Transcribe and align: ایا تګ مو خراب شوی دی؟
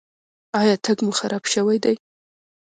ایا 0.59 0.75
تګ 0.85 0.97
مو 1.05 1.11
خراب 1.19 1.43
شوی 1.53 1.77
دی؟ 1.83 1.95